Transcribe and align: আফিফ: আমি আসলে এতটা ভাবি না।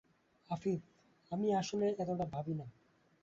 আফিফ: 0.49 0.81
আমি 1.31 1.47
আসলে 1.53 1.87
এতটা 1.99 2.25
ভাবি 2.25 2.53
না। 2.53 2.65